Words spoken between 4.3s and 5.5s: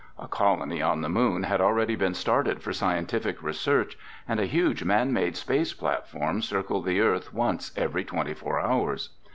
a huge man made